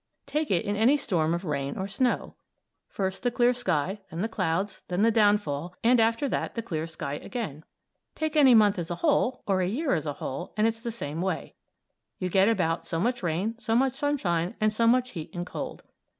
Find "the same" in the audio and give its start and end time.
10.81-11.21